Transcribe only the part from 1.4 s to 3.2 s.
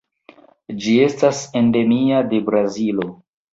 endemia de Brazilo.